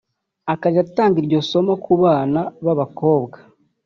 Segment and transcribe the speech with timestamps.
[0.53, 3.37] akajya atanga iryo somo ku bana b’abakobwa